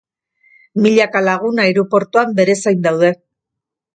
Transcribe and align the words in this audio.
Milaka 0.85 1.21
lagun 1.25 1.61
aireportuan 1.65 2.35
bere 2.39 2.57
zain 2.65 2.83
daude. 2.89 3.15